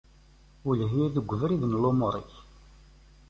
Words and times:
Welleh-iyi 0.65 1.07
deg 1.15 1.31
ubrid 1.33 1.63
n 1.67 1.79
lumuṛ-ik. 1.83 2.31